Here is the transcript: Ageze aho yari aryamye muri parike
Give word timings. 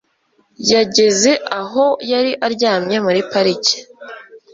Ageze 0.81 1.31
aho 1.61 1.85
yari 2.11 2.31
aryamye 2.47 2.97
muri 3.05 3.19
parike 3.31 3.77